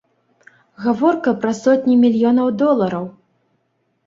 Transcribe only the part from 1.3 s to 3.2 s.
пра сотні мільёнаў долараў.